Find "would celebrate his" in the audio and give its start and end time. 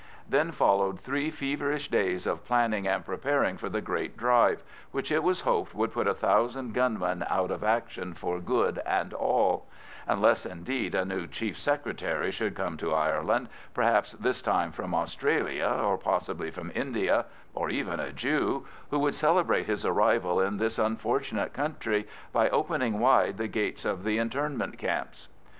18.97-19.85